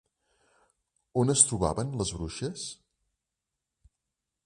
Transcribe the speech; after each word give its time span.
On 1.23 1.33
es 1.35 1.45
trobaven 1.51 1.93
les 2.01 2.15
bruixes? 2.17 2.67